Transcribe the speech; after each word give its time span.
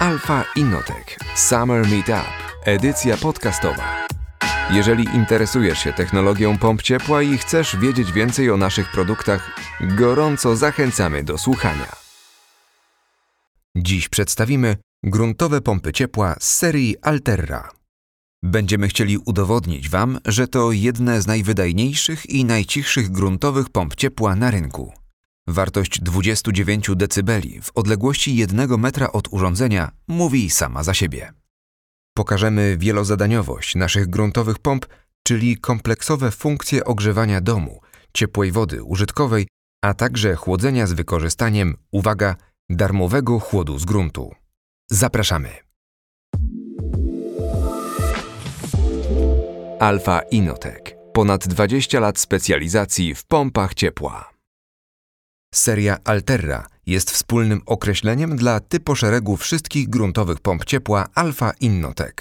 Alfa 0.00 0.44
Innotech 0.56 1.18
Summer 1.34 1.86
Meetup, 1.86 2.32
edycja 2.64 3.16
podcastowa. 3.16 4.06
Jeżeli 4.70 5.04
interesujesz 5.04 5.78
się 5.78 5.92
technologią 5.92 6.58
pomp 6.58 6.82
ciepła 6.82 7.22
i 7.22 7.38
chcesz 7.38 7.76
wiedzieć 7.76 8.12
więcej 8.12 8.50
o 8.50 8.56
naszych 8.56 8.90
produktach, 8.90 9.50
gorąco 9.80 10.56
zachęcamy 10.56 11.24
do 11.24 11.38
słuchania. 11.38 11.92
Dziś 13.76 14.08
przedstawimy 14.08 14.76
gruntowe 15.02 15.60
pompy 15.60 15.92
ciepła 15.92 16.36
z 16.40 16.54
serii 16.56 16.96
Alterra. 17.02 17.70
Będziemy 18.42 18.88
chcieli 18.88 19.18
udowodnić 19.18 19.88
Wam, 19.88 20.18
że 20.26 20.48
to 20.48 20.72
jedne 20.72 21.22
z 21.22 21.26
najwydajniejszych 21.26 22.30
i 22.30 22.44
najcichszych 22.44 23.10
gruntowych 23.10 23.70
pomp 23.70 23.94
ciepła 23.94 24.36
na 24.36 24.50
rynku. 24.50 25.01
Wartość 25.48 26.00
29 26.00 26.90
dB 26.96 27.40
w 27.62 27.70
odległości 27.74 28.36
1 28.36 28.78
metra 28.78 29.12
od 29.12 29.32
urządzenia 29.32 29.90
mówi 30.08 30.50
sama 30.50 30.82
za 30.82 30.94
siebie. 30.94 31.32
Pokażemy 32.16 32.76
wielozadaniowość 32.78 33.74
naszych 33.74 34.06
gruntowych 34.06 34.58
pomp, 34.58 34.86
czyli 35.22 35.56
kompleksowe 35.56 36.30
funkcje 36.30 36.84
ogrzewania 36.84 37.40
domu, 37.40 37.80
ciepłej 38.14 38.52
wody 38.52 38.82
użytkowej, 38.82 39.48
a 39.84 39.94
także 39.94 40.34
chłodzenia 40.34 40.86
z 40.86 40.92
wykorzystaniem, 40.92 41.76
uwaga, 41.90 42.36
darmowego 42.70 43.40
chłodu 43.40 43.78
z 43.78 43.84
gruntu. 43.84 44.34
Zapraszamy! 44.90 45.48
Alfa 49.80 50.20
Inotech. 50.20 50.80
Ponad 51.12 51.48
20 51.48 52.00
lat 52.00 52.18
specjalizacji 52.18 53.14
w 53.14 53.24
pompach 53.24 53.74
ciepła. 53.74 54.31
Seria 55.54 55.98
Alterra 56.04 56.66
jest 56.86 57.10
wspólnym 57.10 57.60
określeniem 57.66 58.36
dla 58.36 58.60
typoszeregu 58.60 59.36
wszystkich 59.36 59.88
gruntowych 59.88 60.40
pomp 60.40 60.64
ciepła 60.64 61.08
Alfa 61.14 61.52
Innotech. 61.60 62.14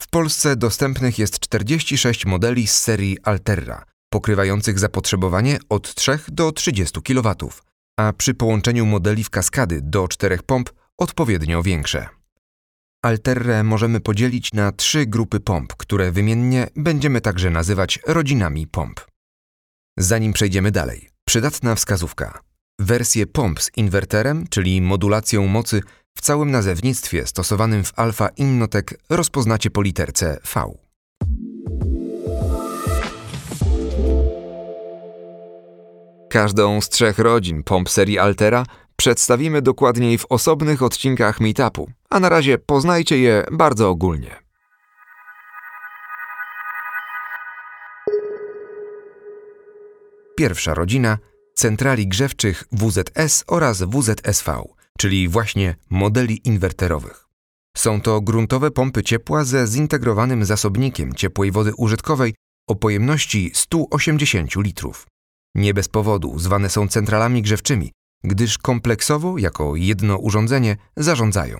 W 0.00 0.08
Polsce 0.08 0.56
dostępnych 0.56 1.18
jest 1.18 1.38
46 1.38 2.26
modeli 2.26 2.66
z 2.66 2.78
serii 2.78 3.18
Alterra, 3.22 3.84
pokrywających 4.10 4.78
zapotrzebowanie 4.78 5.58
od 5.68 5.94
3 5.94 6.18
do 6.28 6.52
30 6.52 7.02
kW, 7.02 7.34
a 7.96 8.12
przy 8.12 8.34
połączeniu 8.34 8.86
modeli 8.86 9.24
w 9.24 9.30
kaskady 9.30 9.80
do 9.82 10.08
4 10.08 10.38
pomp 10.46 10.70
odpowiednio 10.98 11.62
większe. 11.62 12.08
Alterrę 13.02 13.64
możemy 13.64 14.00
podzielić 14.00 14.52
na 14.52 14.72
trzy 14.72 15.06
grupy 15.06 15.40
pomp, 15.40 15.74
które 15.76 16.12
wymiennie 16.12 16.66
będziemy 16.76 17.20
także 17.20 17.50
nazywać 17.50 17.98
rodzinami 18.06 18.66
pomp. 18.66 19.00
Zanim 19.96 20.32
przejdziemy 20.32 20.70
dalej, 20.70 21.10
przydatna 21.28 21.74
wskazówka. 21.74 22.40
Wersje 22.78 23.26
pomp 23.26 23.62
z 23.62 23.70
inwerterem, 23.76 24.46
czyli 24.50 24.82
modulacją 24.82 25.46
mocy, 25.46 25.82
w 26.18 26.20
całym 26.20 26.50
nazewnictwie 26.50 27.26
stosowanym 27.26 27.84
w 27.84 27.92
Alfa 27.96 28.28
Innotech 28.28 28.84
rozpoznacie 29.10 29.70
po 29.70 29.82
literce 29.82 30.40
V. 30.54 30.78
Każdą 36.30 36.80
z 36.80 36.88
trzech 36.88 37.18
rodzin 37.18 37.62
pomp 37.62 37.90
serii 37.90 38.18
Altera 38.18 38.66
przedstawimy 38.96 39.62
dokładniej 39.62 40.18
w 40.18 40.26
osobnych 40.28 40.82
odcinkach 40.82 41.40
meetupu, 41.40 41.90
a 42.10 42.20
na 42.20 42.28
razie 42.28 42.58
poznajcie 42.58 43.18
je 43.18 43.44
bardzo 43.52 43.88
ogólnie. 43.90 44.47
Pierwsza 50.38 50.74
rodzina 50.74 51.18
centrali 51.54 52.08
grzewczych 52.08 52.64
WZS 52.72 53.44
oraz 53.46 53.82
WZSV, 53.82 54.64
czyli 54.98 55.28
właśnie 55.28 55.74
modeli 55.90 56.48
inwerterowych. 56.48 57.26
Są 57.76 58.00
to 58.00 58.20
gruntowe 58.20 58.70
pompy 58.70 59.02
ciepła 59.02 59.44
ze 59.44 59.66
zintegrowanym 59.66 60.44
zasobnikiem 60.44 61.14
ciepłej 61.14 61.52
wody 61.52 61.74
użytkowej 61.74 62.34
o 62.68 62.74
pojemności 62.74 63.50
180 63.54 64.56
litrów. 64.56 65.06
Nie 65.54 65.74
bez 65.74 65.88
powodu 65.88 66.38
zwane 66.38 66.70
są 66.70 66.88
centralami 66.88 67.42
grzewczymi, 67.42 67.92
gdyż 68.24 68.58
kompleksowo, 68.58 69.38
jako 69.38 69.76
jedno 69.76 70.16
urządzenie, 70.16 70.76
zarządzają 70.96 71.58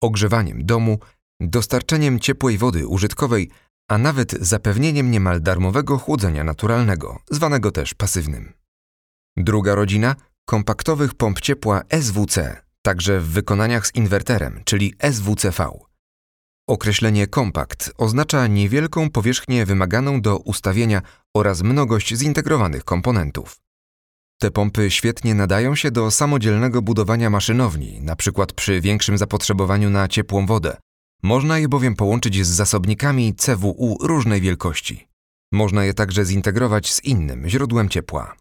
ogrzewaniem 0.00 0.66
domu, 0.66 0.98
dostarczeniem 1.40 2.20
ciepłej 2.20 2.58
wody 2.58 2.86
użytkowej, 2.86 3.50
a 3.88 3.98
nawet 3.98 4.32
zapewnieniem 4.32 5.10
niemal 5.10 5.42
darmowego 5.42 5.98
chłodzenia 5.98 6.44
naturalnego, 6.44 7.18
zwanego 7.30 7.70
też 7.70 7.94
pasywnym. 7.94 8.52
Druga 9.36 9.74
rodzina 9.74 10.16
kompaktowych 10.44 11.14
pomp 11.14 11.40
ciepła 11.40 11.82
SWC, 12.00 12.62
także 12.82 13.20
w 13.20 13.28
wykonaniach 13.28 13.86
z 13.86 13.94
inwerterem, 13.94 14.62
czyli 14.64 14.94
SWCV. 15.12 15.70
Określenie 16.68 17.26
kompakt 17.26 17.92
oznacza 17.98 18.46
niewielką 18.46 19.10
powierzchnię 19.10 19.66
wymaganą 19.66 20.20
do 20.20 20.38
ustawienia 20.38 21.02
oraz 21.36 21.62
mnogość 21.62 22.14
zintegrowanych 22.14 22.84
komponentów. 22.84 23.60
Te 24.40 24.50
pompy 24.50 24.90
świetnie 24.90 25.34
nadają 25.34 25.74
się 25.74 25.90
do 25.90 26.10
samodzielnego 26.10 26.82
budowania 26.82 27.30
maszynowni, 27.30 27.96
np. 27.96 28.46
przy 28.56 28.80
większym 28.80 29.18
zapotrzebowaniu 29.18 29.90
na 29.90 30.08
ciepłą 30.08 30.46
wodę. 30.46 30.76
Można 31.26 31.58
je 31.58 31.68
bowiem 31.68 31.94
połączyć 31.96 32.46
z 32.46 32.48
zasobnikami 32.48 33.34
CWU 33.34 33.98
różnej 34.00 34.40
wielkości. 34.40 35.08
Można 35.52 35.84
je 35.84 35.94
także 35.94 36.24
zintegrować 36.24 36.94
z 36.94 37.04
innym 37.04 37.48
źródłem 37.48 37.88
ciepła. 37.88 38.36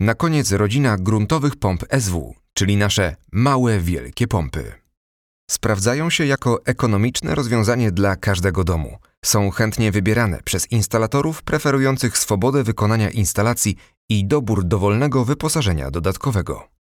Na 0.00 0.14
koniec 0.14 0.52
rodzina 0.52 0.96
gruntowych 0.96 1.56
pomp 1.56 1.84
SW, 2.00 2.34
czyli 2.54 2.76
nasze 2.76 3.16
małe, 3.32 3.80
wielkie 3.80 4.28
pompy. 4.28 4.72
Sprawdzają 5.50 6.10
się 6.10 6.26
jako 6.26 6.64
ekonomiczne 6.64 7.34
rozwiązanie 7.34 7.92
dla 7.92 8.16
każdego 8.16 8.64
domu. 8.64 8.98
Są 9.24 9.50
chętnie 9.50 9.92
wybierane 9.92 10.42
przez 10.44 10.70
instalatorów 10.72 11.42
preferujących 11.42 12.18
swobodę 12.18 12.62
wykonania 12.62 13.10
instalacji 13.10 13.76
i 14.08 14.26
dobór 14.26 14.64
dowolnego 14.64 15.24
wyposażenia 15.24 15.90
dodatkowego. 15.90 16.79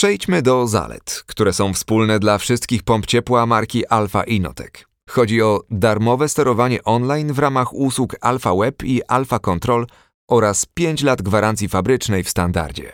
Przejdźmy 0.00 0.42
do 0.42 0.66
zalet, 0.66 1.24
które 1.26 1.52
są 1.52 1.74
wspólne 1.74 2.18
dla 2.18 2.38
wszystkich 2.38 2.82
pomp 2.82 3.06
ciepła 3.06 3.46
marki 3.46 3.86
Alfa 3.86 4.24
Inotech. 4.24 4.72
Chodzi 5.08 5.42
o 5.42 5.60
darmowe 5.70 6.28
sterowanie 6.28 6.84
online 6.84 7.32
w 7.32 7.38
ramach 7.38 7.74
usług 7.74 8.16
Alpha 8.20 8.54
Web 8.54 8.82
i 8.84 9.02
Alpha 9.04 9.38
Control 9.38 9.86
oraz 10.30 10.66
5 10.74 11.02
lat 11.02 11.22
gwarancji 11.22 11.68
fabrycznej 11.68 12.24
w 12.24 12.30
standardzie. 12.30 12.92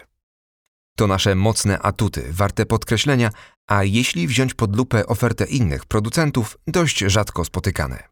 To 0.97 1.07
nasze 1.07 1.35
mocne 1.35 1.79
atuty, 1.79 2.25
warte 2.31 2.67
podkreślenia, 2.67 3.31
a 3.67 3.85
jeśli 3.85 4.27
wziąć 4.27 4.55
pod 4.55 4.77
lupę 4.77 5.07
ofertę 5.07 5.45
innych 5.45 5.87
producentów, 5.87 6.59
dość 6.67 6.99
rzadko 6.99 7.45
spotykane. 7.45 8.09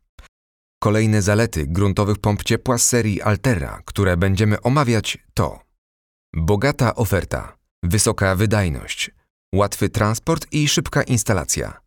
Kolejne 0.82 1.22
zalety 1.22 1.66
gruntowych 1.66 2.18
pomp 2.18 2.42
ciepła 2.42 2.78
z 2.78 2.88
serii 2.88 3.22
Alterra, 3.22 3.82
które 3.84 4.16
będziemy 4.16 4.60
omawiać, 4.60 5.18
to 5.34 5.60
bogata 6.34 6.94
oferta, 6.94 7.63
wysoka 7.84 8.34
wydajność, 8.36 9.10
łatwy 9.54 9.88
transport 9.88 10.46
i 10.52 10.68
szybka 10.68 11.02
instalacja, 11.02 11.80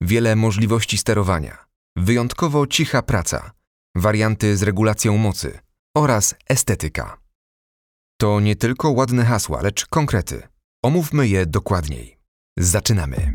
wiele 0.00 0.36
możliwości 0.36 0.98
sterowania, 0.98 1.64
wyjątkowo 1.96 2.66
cicha 2.66 3.02
praca, 3.02 3.50
warianty 3.94 4.56
z 4.56 4.62
regulacją 4.62 5.18
mocy 5.18 5.58
oraz 5.96 6.34
estetyka. 6.48 7.18
To 8.20 8.40
nie 8.40 8.56
tylko 8.56 8.90
ładne 8.90 9.24
hasła, 9.24 9.62
lecz 9.62 9.86
konkrety. 9.86 10.42
Omówmy 10.82 11.28
je 11.28 11.46
dokładniej. 11.46 12.18
Zaczynamy. 12.58 13.34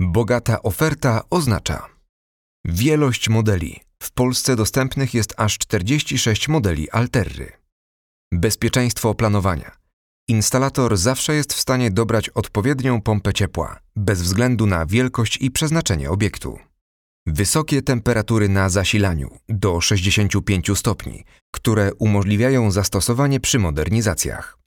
Bogata 0.00 0.62
oferta 0.62 1.22
oznacza 1.30 1.86
wielość 2.64 3.28
modeli. 3.28 3.89
W 4.02 4.10
Polsce 4.10 4.56
dostępnych 4.56 5.14
jest 5.14 5.34
aż 5.36 5.58
46 5.58 6.48
modeli 6.48 6.90
Alterry. 6.90 7.52
Bezpieczeństwo 8.32 9.14
planowania. 9.14 9.76
Instalator 10.28 10.96
zawsze 10.96 11.34
jest 11.34 11.54
w 11.54 11.60
stanie 11.60 11.90
dobrać 11.90 12.28
odpowiednią 12.28 13.00
pompę 13.00 13.32
ciepła, 13.32 13.80
bez 13.96 14.22
względu 14.22 14.66
na 14.66 14.86
wielkość 14.86 15.38
i 15.40 15.50
przeznaczenie 15.50 16.10
obiektu. 16.10 16.58
Wysokie 17.26 17.82
temperatury 17.82 18.48
na 18.48 18.68
zasilaniu 18.68 19.38
do 19.48 19.80
65 19.80 20.78
stopni, 20.78 21.24
które 21.54 21.94
umożliwiają 21.94 22.70
zastosowanie 22.70 23.40
przy 23.40 23.58
modernizacjach. 23.58 24.58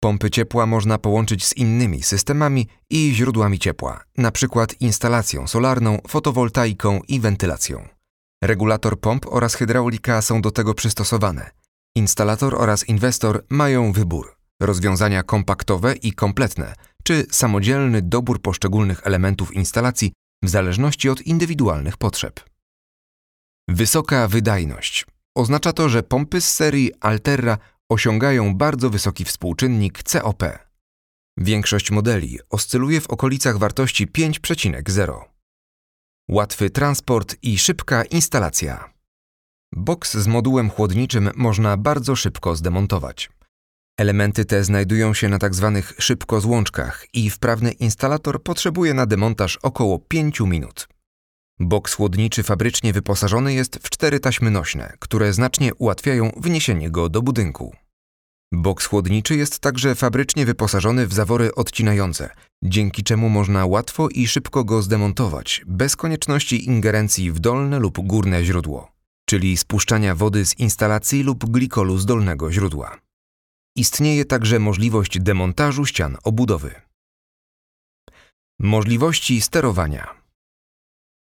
Pompy 0.00 0.30
ciepła 0.30 0.66
można 0.66 0.98
połączyć 0.98 1.46
z 1.46 1.56
innymi 1.56 2.02
systemami 2.02 2.68
i 2.90 3.12
źródłami 3.14 3.58
ciepła, 3.58 4.04
np. 4.18 4.66
instalacją 4.80 5.46
solarną, 5.46 5.98
fotowoltaiką 6.08 7.00
i 7.08 7.20
wentylacją. 7.20 7.88
Regulator 8.42 9.00
pomp 9.00 9.26
oraz 9.26 9.54
hydraulika 9.54 10.22
są 10.22 10.42
do 10.42 10.50
tego 10.50 10.74
przystosowane. 10.74 11.50
Instalator 11.96 12.54
oraz 12.54 12.88
inwestor 12.88 13.44
mają 13.50 13.92
wybór 13.92 14.36
rozwiązania 14.62 15.22
kompaktowe 15.22 15.94
i 15.94 16.12
kompletne, 16.12 16.74
czy 17.04 17.26
samodzielny 17.30 18.02
dobór 18.02 18.42
poszczególnych 18.42 19.00
elementów 19.06 19.54
instalacji 19.54 20.12
w 20.44 20.48
zależności 20.48 21.08
od 21.08 21.22
indywidualnych 21.22 21.96
potrzeb. 21.96 22.40
Wysoka 23.68 24.28
wydajność. 24.28 25.06
Oznacza 25.36 25.72
to, 25.72 25.88
że 25.88 26.02
pompy 26.02 26.40
z 26.40 26.52
serii 26.52 26.92
Alterra 27.00 27.58
osiągają 27.90 28.54
bardzo 28.54 28.90
wysoki 28.90 29.24
współczynnik 29.24 30.02
COP. 30.02 30.42
Większość 31.38 31.90
modeli 31.90 32.38
oscyluje 32.50 33.00
w 33.00 33.10
okolicach 33.10 33.58
wartości 33.58 34.06
5,0. 34.06 35.31
Łatwy 36.28 36.70
transport 36.70 37.36
i 37.42 37.58
szybka 37.58 38.04
instalacja. 38.04 38.92
Boks 39.72 40.14
z 40.14 40.26
modułem 40.26 40.70
chłodniczym 40.70 41.30
można 41.36 41.76
bardzo 41.76 42.16
szybko 42.16 42.56
zdemontować. 42.56 43.30
Elementy 43.98 44.44
te 44.44 44.64
znajdują 44.64 45.14
się 45.14 45.28
na 45.28 45.38
tzw. 45.38 45.72
Tak 45.74 46.02
szybkozłączkach 46.02 47.06
i 47.12 47.30
wprawny 47.30 47.72
instalator 47.72 48.42
potrzebuje 48.42 48.94
na 48.94 49.06
demontaż 49.06 49.56
około 49.56 49.98
5 49.98 50.40
minut. 50.40 50.88
Boks 51.60 51.94
chłodniczy 51.94 52.42
fabrycznie 52.42 52.92
wyposażony 52.92 53.54
jest 53.54 53.78
w 53.82 53.90
cztery 53.90 54.20
taśmy 54.20 54.50
nośne, 54.50 54.92
które 54.98 55.32
znacznie 55.32 55.74
ułatwiają 55.74 56.32
wniesienie 56.36 56.90
go 56.90 57.08
do 57.08 57.22
budynku. 57.22 57.76
Boks 58.54 58.86
chłodniczy 58.86 59.36
jest 59.36 59.58
także 59.58 59.94
fabrycznie 59.94 60.46
wyposażony 60.46 61.06
w 61.06 61.12
zawory 61.12 61.54
odcinające, 61.54 62.30
dzięki 62.64 63.02
czemu 63.02 63.28
można 63.28 63.66
łatwo 63.66 64.08
i 64.08 64.26
szybko 64.26 64.64
go 64.64 64.82
zdemontować, 64.82 65.62
bez 65.66 65.96
konieczności 65.96 66.66
ingerencji 66.66 67.32
w 67.32 67.38
dolne 67.38 67.78
lub 67.78 67.98
górne 68.06 68.44
źródło, 68.44 68.92
czyli 69.28 69.56
spuszczania 69.56 70.14
wody 70.14 70.46
z 70.46 70.58
instalacji 70.58 71.22
lub 71.22 71.50
glikolu 71.50 71.98
z 71.98 72.06
dolnego 72.06 72.52
źródła. 72.52 72.98
Istnieje 73.76 74.24
także 74.24 74.58
możliwość 74.58 75.18
demontażu 75.20 75.86
ścian 75.86 76.16
obudowy. 76.24 76.74
Możliwości 78.60 79.40
sterowania. 79.40 80.14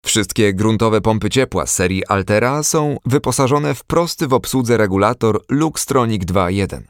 Wszystkie 0.05 0.53
gruntowe 0.53 1.01
pompy 1.01 1.29
ciepła 1.29 1.65
serii 1.65 2.05
Altera 2.05 2.63
są 2.63 2.97
wyposażone 3.05 3.75
w 3.75 3.83
prosty 3.83 4.27
w 4.27 4.33
obsłudze 4.33 4.77
regulator 4.77 5.41
Luxtronic 5.49 6.23
2.1, 6.23 6.81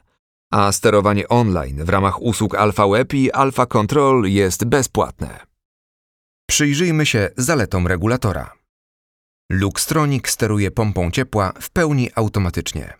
a 0.50 0.72
sterowanie 0.72 1.28
online 1.28 1.84
w 1.84 1.88
ramach 1.88 2.22
usług 2.22 2.54
Alpha 2.54 2.88
Web 2.88 3.14
i 3.14 3.32
Alpha 3.32 3.66
Control 3.66 4.24
jest 4.24 4.64
bezpłatne. 4.64 5.40
Przyjrzyjmy 6.48 7.06
się 7.06 7.30
zaletom 7.36 7.86
regulatora. 7.86 8.52
Luxtronic 9.50 10.28
steruje 10.28 10.70
pompą 10.70 11.10
ciepła 11.10 11.52
w 11.60 11.70
pełni 11.70 12.10
automatycznie. 12.14 12.94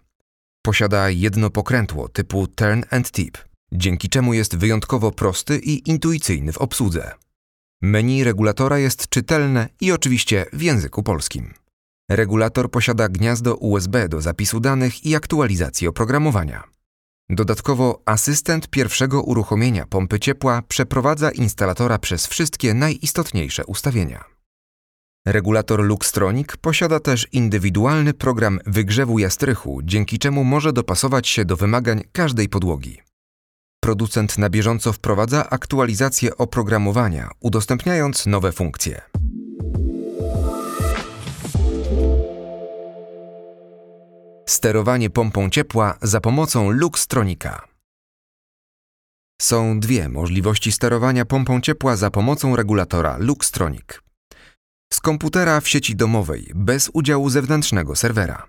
Posiada 0.62 1.10
jedno 1.10 1.50
pokrętło 1.50 2.08
typu 2.08 2.46
Turn 2.46 2.82
and 2.90 3.12
Tip, 3.12 3.38
dzięki 3.72 4.08
czemu 4.08 4.34
jest 4.34 4.56
wyjątkowo 4.56 5.12
prosty 5.12 5.58
i 5.58 5.90
intuicyjny 5.90 6.52
w 6.52 6.58
obsłudze. 6.58 7.12
Menu 7.82 8.24
regulatora 8.24 8.78
jest 8.78 9.08
czytelne 9.08 9.68
i 9.80 9.92
oczywiście 9.92 10.46
w 10.52 10.62
języku 10.62 11.02
polskim. 11.02 11.54
Regulator 12.10 12.70
posiada 12.70 13.08
gniazdo 13.08 13.54
USB 13.54 14.08
do 14.08 14.20
zapisu 14.20 14.60
danych 14.60 15.06
i 15.06 15.16
aktualizacji 15.16 15.88
oprogramowania. 15.88 16.64
Dodatkowo 17.32 18.02
asystent 18.06 18.68
pierwszego 18.68 19.22
uruchomienia 19.22 19.86
pompy 19.86 20.20
ciepła 20.20 20.62
przeprowadza 20.68 21.30
instalatora 21.30 21.98
przez 21.98 22.26
wszystkie 22.26 22.74
najistotniejsze 22.74 23.66
ustawienia. 23.66 24.24
Regulator 25.26 25.80
Luxtronic 25.80 26.56
posiada 26.60 27.00
też 27.00 27.28
indywidualny 27.32 28.14
program 28.14 28.60
wygrzewu 28.66 29.18
jastrychu, 29.18 29.80
dzięki 29.84 30.18
czemu 30.18 30.44
może 30.44 30.72
dopasować 30.72 31.28
się 31.28 31.44
do 31.44 31.56
wymagań 31.56 32.02
każdej 32.12 32.48
podłogi. 32.48 32.98
Producent 33.80 34.38
na 34.38 34.50
bieżąco 34.50 34.92
wprowadza 34.92 35.50
aktualizację 35.50 36.36
oprogramowania, 36.36 37.30
udostępniając 37.40 38.26
nowe 38.26 38.52
funkcje. 38.52 39.00
Sterowanie 44.50 45.10
pompą 45.10 45.50
ciepła 45.50 45.98
za 46.02 46.20
pomocą 46.20 46.70
Luxtronika. 46.70 47.68
Są 49.42 49.80
dwie 49.80 50.08
możliwości 50.08 50.72
sterowania 50.72 51.24
pompą 51.24 51.60
ciepła 51.60 51.96
za 51.96 52.10
pomocą 52.10 52.56
regulatora 52.56 53.16
Luxtronic. 53.18 53.84
Z 54.92 55.00
komputera 55.00 55.60
w 55.60 55.68
sieci 55.68 55.96
domowej, 55.96 56.52
bez 56.54 56.90
udziału 56.92 57.30
zewnętrznego 57.30 57.96
serwera. 57.96 58.46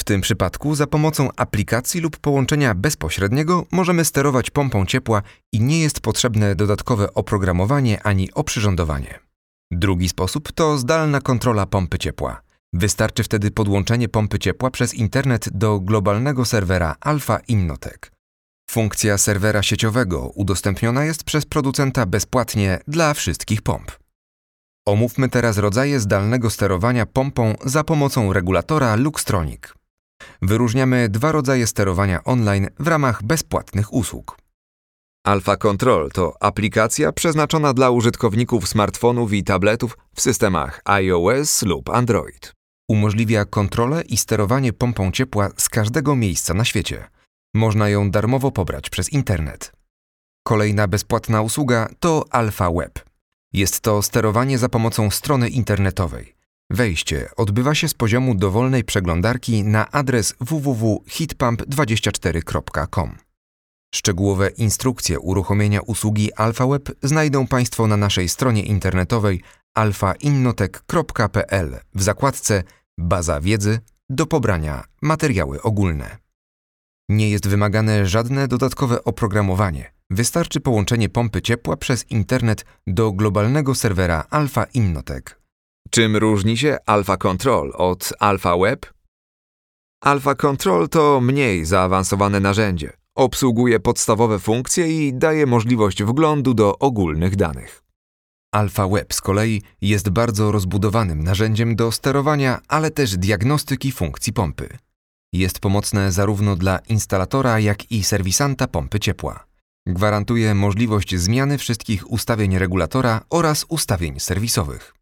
W 0.00 0.04
tym 0.04 0.20
przypadku 0.20 0.74
za 0.74 0.86
pomocą 0.86 1.28
aplikacji 1.36 2.00
lub 2.00 2.16
połączenia 2.16 2.74
bezpośredniego 2.74 3.66
możemy 3.72 4.04
sterować 4.04 4.50
pompą 4.50 4.86
ciepła 4.86 5.22
i 5.52 5.60
nie 5.60 5.80
jest 5.80 6.00
potrzebne 6.00 6.54
dodatkowe 6.54 7.14
oprogramowanie 7.14 8.02
ani 8.02 8.32
oprzyrządowanie. 8.32 9.18
Drugi 9.70 10.08
sposób 10.08 10.52
to 10.52 10.78
zdalna 10.78 11.20
kontrola 11.20 11.66
pompy 11.66 11.98
ciepła. 11.98 12.51
Wystarczy 12.74 13.22
wtedy 13.22 13.50
podłączenie 13.50 14.08
pompy 14.08 14.38
ciepła 14.38 14.70
przez 14.70 14.94
internet 14.94 15.48
do 15.48 15.80
globalnego 15.80 16.44
serwera 16.44 16.96
Alpha 17.00 17.38
Innotech. 17.48 17.98
Funkcja 18.70 19.18
serwera 19.18 19.62
sieciowego 19.62 20.28
udostępniona 20.34 21.04
jest 21.04 21.24
przez 21.24 21.46
producenta 21.46 22.06
bezpłatnie 22.06 22.80
dla 22.88 23.14
wszystkich 23.14 23.62
pomp. 23.62 23.92
Omówmy 24.86 25.28
teraz 25.28 25.58
rodzaje 25.58 26.00
zdalnego 26.00 26.50
sterowania 26.50 27.06
pompą 27.06 27.54
za 27.64 27.84
pomocą 27.84 28.32
regulatora 28.32 28.96
Luxtronic. 28.96 29.62
Wyróżniamy 30.42 31.08
dwa 31.08 31.32
rodzaje 31.32 31.66
sterowania 31.66 32.24
online 32.24 32.68
w 32.78 32.86
ramach 32.86 33.22
bezpłatnych 33.22 33.92
usług. 33.92 34.38
Alpha 35.26 35.56
Control 35.56 36.10
to 36.10 36.36
aplikacja 36.40 37.12
przeznaczona 37.12 37.74
dla 37.74 37.90
użytkowników 37.90 38.68
smartfonów 38.68 39.32
i 39.32 39.44
tabletów 39.44 39.98
w 40.14 40.20
systemach 40.20 40.80
iOS 40.84 41.62
lub 41.62 41.90
Android. 41.90 42.61
Umożliwia 42.88 43.44
kontrolę 43.44 44.02
i 44.02 44.16
sterowanie 44.16 44.72
pompą 44.72 45.12
ciepła 45.12 45.50
z 45.56 45.68
każdego 45.68 46.16
miejsca 46.16 46.54
na 46.54 46.64
świecie. 46.64 47.08
Można 47.54 47.88
ją 47.88 48.10
darmowo 48.10 48.50
pobrać 48.50 48.90
przez 48.90 49.12
internet. 49.12 49.72
Kolejna 50.46 50.88
bezpłatna 50.88 51.42
usługa 51.42 51.88
to 52.00 52.24
Alpha 52.30 52.72
Web. 52.72 53.00
Jest 53.52 53.80
to 53.80 54.02
sterowanie 54.02 54.58
za 54.58 54.68
pomocą 54.68 55.10
strony 55.10 55.48
internetowej. 55.48 56.34
Wejście 56.70 57.28
odbywa 57.36 57.74
się 57.74 57.88
z 57.88 57.94
poziomu 57.94 58.34
dowolnej 58.34 58.84
przeglądarki 58.84 59.64
na 59.64 59.90
adres 59.90 60.34
www.heatpump24.com. 60.40 63.31
Szczegółowe 63.94 64.48
instrukcje 64.48 65.20
uruchomienia 65.20 65.80
usługi 65.80 66.34
AlphaWeb 66.34 66.88
znajdą 67.02 67.46
Państwo 67.46 67.86
na 67.86 67.96
naszej 67.96 68.28
stronie 68.28 68.62
internetowej 68.62 69.42
alfainnotek.pl 69.74 71.78
w 71.94 72.02
zakładce 72.02 72.62
Baza 72.98 73.40
wiedzy 73.40 73.80
do 74.10 74.26
pobrania 74.26 74.84
materiały 75.02 75.62
ogólne. 75.62 76.18
Nie 77.08 77.30
jest 77.30 77.48
wymagane 77.48 78.06
żadne 78.06 78.48
dodatkowe 78.48 79.04
oprogramowanie. 79.04 79.92
Wystarczy 80.10 80.60
połączenie 80.60 81.08
pompy 81.08 81.42
ciepła 81.42 81.76
przez 81.76 82.10
internet 82.10 82.64
do 82.86 83.12
globalnego 83.12 83.74
serwera 83.74 84.24
Alpha 84.30 84.64
Innotech. 84.64 85.40
Czym 85.90 86.16
różni 86.16 86.56
się 86.56 86.78
Alpha 86.86 87.16
Control 87.16 87.72
od 87.74 88.12
Alpha 88.18 88.56
Web? 88.56 88.92
Alpha 90.02 90.34
Control 90.34 90.88
to 90.88 91.20
mniej 91.20 91.64
zaawansowane 91.64 92.40
narzędzie. 92.40 93.01
Obsługuje 93.16 93.80
podstawowe 93.80 94.38
funkcje 94.38 95.06
i 95.06 95.14
daje 95.14 95.46
możliwość 95.46 96.02
wglądu 96.02 96.54
do 96.54 96.78
ogólnych 96.78 97.36
danych. 97.36 97.82
Alpha 98.54 98.88
Web 98.88 99.14
z 99.14 99.20
kolei 99.20 99.62
jest 99.80 100.10
bardzo 100.10 100.52
rozbudowanym 100.52 101.22
narzędziem 101.22 101.76
do 101.76 101.92
sterowania, 101.92 102.60
ale 102.68 102.90
też 102.90 103.16
diagnostyki 103.16 103.92
funkcji 103.92 104.32
pompy. 104.32 104.78
Jest 105.32 105.60
pomocne 105.60 106.12
zarówno 106.12 106.56
dla 106.56 106.78
instalatora, 106.78 107.60
jak 107.60 107.92
i 107.92 108.04
serwisanta 108.04 108.66
pompy 108.66 109.00
ciepła. 109.00 109.46
Gwarantuje 109.86 110.54
możliwość 110.54 111.16
zmiany 111.16 111.58
wszystkich 111.58 112.10
ustawień 112.10 112.58
regulatora 112.58 113.20
oraz 113.30 113.66
ustawień 113.68 114.20
serwisowych. 114.20 114.94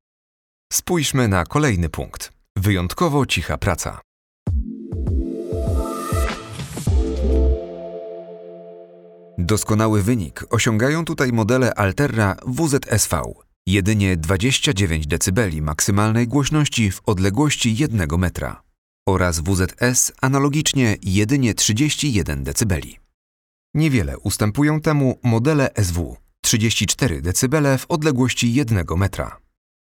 Spójrzmy 0.72 1.28
na 1.28 1.44
kolejny 1.44 1.88
punkt. 1.88 2.32
Wyjątkowo 2.56 3.26
cicha 3.26 3.58
praca. 3.58 4.00
Doskonały 9.50 10.02
wynik 10.02 10.44
osiągają 10.50 11.04
tutaj 11.04 11.32
modele 11.32 11.74
Alterra 11.74 12.36
WZSV. 12.46 13.22
Jedynie 13.66 14.16
29 14.16 15.06
dB 15.06 15.62
maksymalnej 15.62 16.28
głośności 16.28 16.90
w 16.90 17.00
odległości 17.06 17.76
1 17.76 18.18
metra 18.18 18.62
oraz 19.08 19.40
WZS 19.40 20.12
analogicznie 20.20 20.96
jedynie 21.02 21.54
31 21.54 22.44
dB. 22.44 22.76
Niewiele 23.74 24.18
ustępują 24.18 24.80
temu 24.80 25.18
modele 25.22 25.70
SW 25.82 26.16
34 26.40 27.22
dB 27.22 27.78
w 27.78 27.86
odległości 27.88 28.54
1 28.54 28.84
metra 28.96 29.38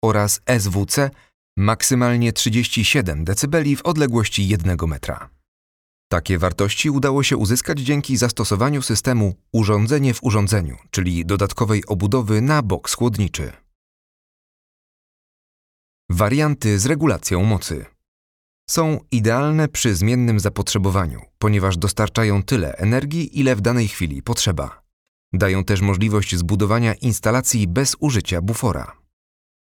oraz 0.04 0.40
SWC 0.58 1.10
maksymalnie 1.56 2.32
37 2.32 3.24
dB 3.24 3.76
w 3.76 3.82
odległości 3.82 4.48
1 4.48 4.76
metra. 4.86 5.41
Takie 6.12 6.38
wartości 6.38 6.90
udało 6.90 7.22
się 7.22 7.36
uzyskać 7.36 7.80
dzięki 7.80 8.16
zastosowaniu 8.16 8.82
systemu 8.82 9.34
urządzenie 9.52 10.14
w 10.14 10.22
urządzeniu, 10.22 10.76
czyli 10.90 11.26
dodatkowej 11.26 11.86
obudowy 11.86 12.40
na 12.40 12.62
boks 12.62 12.94
chłodniczy. 12.94 13.52
Warianty 16.10 16.78
z 16.78 16.86
regulacją 16.86 17.42
mocy. 17.42 17.84
Są 18.70 19.00
idealne 19.10 19.68
przy 19.68 19.94
zmiennym 19.94 20.40
zapotrzebowaniu, 20.40 21.20
ponieważ 21.38 21.76
dostarczają 21.76 22.42
tyle 22.42 22.76
energii, 22.76 23.40
ile 23.40 23.56
w 23.56 23.60
danej 23.60 23.88
chwili 23.88 24.22
potrzeba. 24.22 24.82
Dają 25.32 25.64
też 25.64 25.80
możliwość 25.80 26.36
zbudowania 26.36 26.94
instalacji 26.94 27.68
bez 27.68 27.96
użycia 28.00 28.42
bufora. 28.42 28.96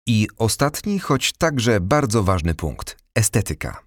I 0.07 0.29
ostatni, 0.37 0.99
choć 0.99 1.33
także 1.33 1.81
bardzo 1.81 2.23
ważny 2.23 2.55
punkt 2.55 2.97
estetyka. 3.15 3.86